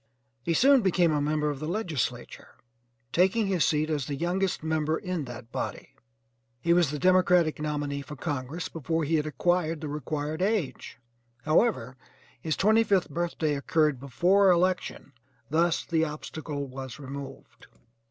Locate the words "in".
4.97-5.25